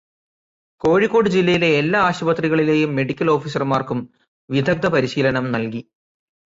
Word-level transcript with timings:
കോഴിക്കോട് 0.81 1.29
ജില്ലയിലെ 1.29 1.67
എല്ലാ 1.75 1.99
ആശുപത്രികളിലേയും 2.01 2.95
മെഡിക്കല് 2.95 3.29
ഓഫീസര്മാര്ക്കും 3.29 4.01
വിദഗ്ധ 4.49 4.87
പരിശീലനം 4.87 5.51
നല്കി. 5.51 5.83